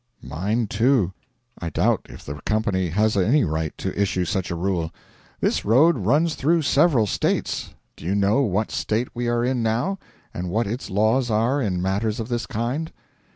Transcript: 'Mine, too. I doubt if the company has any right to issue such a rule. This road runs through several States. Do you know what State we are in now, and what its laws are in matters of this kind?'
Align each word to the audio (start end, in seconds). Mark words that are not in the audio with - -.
'Mine, 0.23 0.65
too. 0.65 1.13
I 1.59 1.69
doubt 1.69 2.07
if 2.09 2.25
the 2.25 2.41
company 2.43 2.89
has 2.89 3.15
any 3.15 3.43
right 3.43 3.71
to 3.77 3.95
issue 4.01 4.25
such 4.25 4.49
a 4.49 4.55
rule. 4.55 4.91
This 5.39 5.63
road 5.63 5.95
runs 5.95 6.33
through 6.33 6.63
several 6.63 7.05
States. 7.05 7.75
Do 7.95 8.05
you 8.05 8.15
know 8.15 8.41
what 8.41 8.71
State 8.71 9.09
we 9.13 9.27
are 9.29 9.45
in 9.45 9.61
now, 9.61 9.99
and 10.33 10.49
what 10.49 10.65
its 10.65 10.89
laws 10.89 11.29
are 11.29 11.61
in 11.61 11.83
matters 11.83 12.19
of 12.19 12.29
this 12.29 12.47
kind?' 12.47 12.91